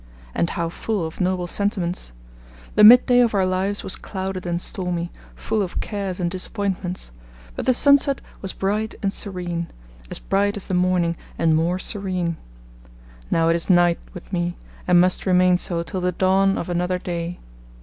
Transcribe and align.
And 0.33 0.49
how 0.49 0.67
full 0.69 1.05
of 1.05 1.21
noble 1.21 1.45
sentiments! 1.45 2.11
The 2.73 2.83
midday 2.83 3.19
of 3.19 3.35
our 3.35 3.45
lives 3.45 3.83
was 3.83 3.95
clouded 3.95 4.47
and 4.47 4.59
stormy, 4.59 5.11
full 5.35 5.61
of 5.61 5.79
cares 5.79 6.19
and 6.19 6.31
disappointments; 6.31 7.11
but 7.55 7.67
the 7.67 7.73
sunset 7.75 8.19
was 8.41 8.51
bright 8.51 8.95
and 9.03 9.13
serene 9.13 9.67
as 10.09 10.17
bright 10.17 10.57
as 10.57 10.65
the 10.65 10.73
morning, 10.73 11.17
and 11.37 11.55
more 11.55 11.77
serene. 11.77 12.37
Now 13.29 13.49
it 13.49 13.55
is 13.55 13.69
night 13.69 13.99
with 14.11 14.33
me, 14.33 14.57
and 14.87 14.99
must 14.99 15.27
remain 15.27 15.59
so 15.59 15.83
till 15.83 16.01
the 16.01 16.11
dawn 16.11 16.57
of 16.57 16.67
another 16.67 16.97
day. 16.97 17.37